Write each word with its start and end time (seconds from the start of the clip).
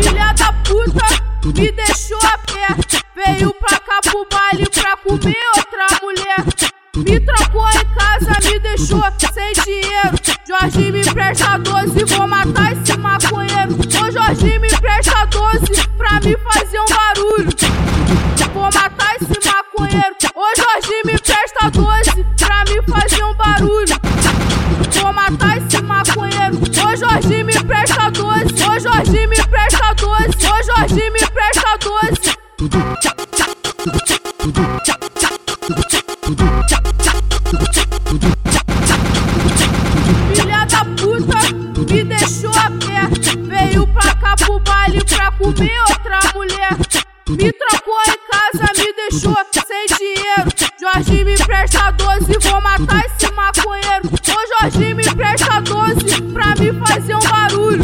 Filha 0.00 0.32
da 0.34 0.52
puta, 0.64 1.06
me 1.46 1.72
deixou 1.72 2.18
a 2.18 2.38
pé. 2.38 2.68
Veio 3.16 3.52
pra 3.54 3.78
cá 3.80 4.00
pro 4.02 4.26
baile 4.30 4.68
pra 4.70 4.96
comer 4.98 5.34
outra 5.56 5.86
mulher. 6.00 6.44
Me 6.96 7.18
trocou 7.20 7.68
em 7.70 7.84
casa, 7.96 8.32
me 8.48 8.58
deixou 8.60 9.02
sem 9.32 9.52
dinheiro. 9.64 10.16
Jorge 10.46 10.92
me 10.92 11.04
presta 11.12 11.58
doce, 11.58 12.04
vou 12.04 12.28
matar 12.28 12.72
esse 12.72 12.96
maconheiro. 12.96 13.74
Ô 13.74 14.10
Jorge 14.12 14.58
me 14.60 14.68
presta 14.68 15.24
doce 15.26 15.88
pra 15.96 16.20
me 16.20 16.36
fazer 16.36 16.78
um 16.78 16.86
barulho. 16.86 17.50
Vou 18.52 18.62
matar 18.72 19.16
esse 19.16 19.48
maconheiro. 19.48 20.14
Ô 20.36 20.44
Jorge 20.56 21.02
me 21.04 21.18
presta 21.18 21.43
Jorge 27.04 27.44
me 27.44 27.52
presta 27.52 28.10
doce. 28.10 28.64
Ô 28.64 28.80
Jorge 28.80 29.26
me 29.26 29.36
presta 29.36 29.92
doce. 29.92 30.46
Ô 30.46 30.62
Jorge 30.62 31.10
me 31.10 31.20
presta 31.26 31.76
doce. 31.82 32.34
Filha 40.34 40.64
da 40.64 40.84
puta, 40.96 41.40
me 41.92 42.04
deixou 42.04 42.50
a 42.52 42.70
pé. 42.70 43.06
Veio 43.48 43.86
pra 43.88 44.14
cá 44.14 44.34
pro 44.36 44.58
baile 44.60 45.04
pra 45.04 45.30
comer 45.32 45.80
outra 45.90 46.20
mulher. 46.34 46.72
Me 47.28 47.52
trocou 47.52 48.00
em 48.08 48.18
casa, 48.30 48.72
me 48.78 48.92
deixou 48.94 49.36
sem 49.66 49.86
dinheiro. 49.98 50.48
Jorge 50.80 51.24
me 51.24 51.36
presta 51.36 51.90
doce, 51.90 52.38
vou 52.48 52.60
matar 52.62 53.04
esse 53.04 53.30
maconheiro. 53.32 54.08
Ô 54.10 54.62
Jorge 54.62 54.94
me 54.94 55.04
presta 55.04 55.60
pra 55.62 56.13
me 56.58 56.72
fazer 56.86 57.14
um 57.14 57.20
barulho. 57.20 57.82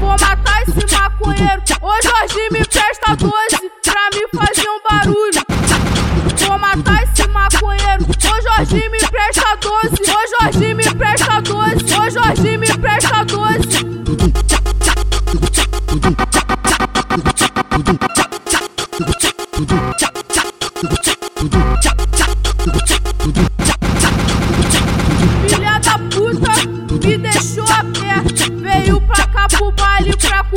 Vou 0.00 0.10
matar 0.10 0.62
esse 0.62 0.94
maconheiro. 0.94 1.62
Ô 1.82 1.92
Jorginho, 2.02 2.52
me 2.52 2.64
presta 2.64 3.16
12 3.16 3.32
pra 3.82 4.08
me 4.14 4.28
fazer 4.34 4.68
um 4.68 4.80
barulho. 4.88 5.42
Vou 6.46 6.58
matar 6.58 7.02
esse 7.02 7.28
maconheiro. 7.28 8.04
Ô 8.04 8.42
Jorginho, 8.42 8.90
me 8.90 8.98
presta 8.98 9.56
12. 9.60 10.17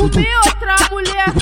arrumei 0.02 0.36
outra 0.46 0.76
mulher. 0.90 1.32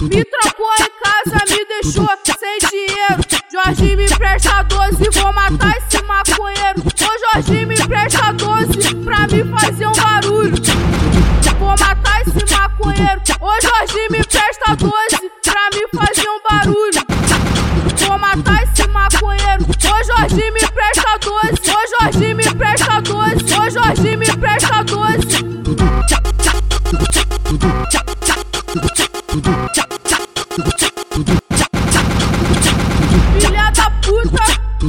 Me 0.00 0.24
trocou 0.24 0.72
em 0.80 0.90
casa, 1.02 1.44
me 1.48 1.64
deixou 1.66 2.08
sem 2.38 2.58
dinheiro. 2.70 3.22
Jorge 3.52 3.96
me 3.96 4.08
presta 4.08 4.62
12, 4.62 5.10
vou 5.10 5.32
matar 5.32 5.76
esse 5.76 6.02
maconheiro. 6.02 6.82
Ô 6.82 7.34
Jorge 7.34 7.66
me 7.66 7.76
presta 7.76 8.32
12 8.32 8.94
pra 9.04 9.26
me 9.28 9.44
fazer 9.44 9.86
um 9.86 9.92
barulho. 9.92 10.54
Vou 11.58 11.74
matar 11.78 12.22
esse 12.22 12.54
maconheiro. 12.54 13.20
Ô 13.40 13.52
Jorge 13.60 14.08
me 14.10 14.24
presta 14.24 14.76
12 14.76 15.30
pra 15.42 15.70
me 15.74 15.86
fazer 15.98 16.28
um 16.28 16.40
barulho. 16.48 17.02
Vou 18.06 18.18
matar 18.18 18.62
esse 18.64 18.88
maconheiro. 18.88 19.64
Ô 19.64 20.04
Jorge 20.04 20.50
me 20.50 20.60
presta 20.68 21.18
12. 21.20 21.70
Ô 21.70 22.02
Jorge 22.02 22.34
me 22.34 22.54
presta 22.54 23.00
12. 23.00 23.54
Ô 23.54 23.70
Jorge 23.70 24.16
me 24.16 24.26
presta 24.36 24.82
12. 24.84 25.27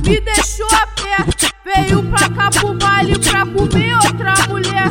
Me 0.01 0.19
deixou 0.21 0.67
a 0.67 0.87
pé. 0.87 1.17
Veio 1.65 2.03
pra 2.03 2.29
cá 2.29 2.49
pro 2.49 2.73
baile 2.73 3.19
pra 3.19 3.45
comer 3.45 3.95
outra 3.95 4.33
mulher. 4.47 4.89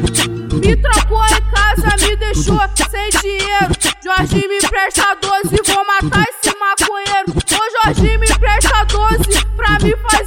Me 0.52 0.76
trocou 0.76 1.24
em 1.24 1.42
casa, 1.52 2.06
me 2.06 2.16
deixou 2.16 2.60
sem 2.90 3.10
dinheiro. 3.20 3.72
Jorge 4.02 4.48
me 4.48 4.60
presta 4.68 5.16
doce, 5.20 5.62
vou 5.72 5.84
matar 5.86 6.24
esse 6.28 6.56
maconheiro. 6.58 7.32
Ô 7.36 7.86
Jorge 7.86 8.18
me 8.18 8.26
presta 8.26 8.84
doce 8.84 9.44
pra 9.56 9.78
me 9.80 9.96
fazer 9.96 10.17